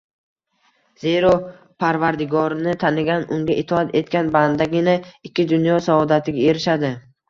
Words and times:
Zero, 1.03 1.33
Parvardigorini 1.85 2.75
tanigan, 2.85 3.29
Unga 3.39 3.61
itoat 3.67 3.97
etgan 4.03 4.35
bandagina 4.41 4.99
ikki 5.33 5.51
dunyo 5.57 5.81
saodatiga 5.93 6.53
erishadi. 6.53 6.97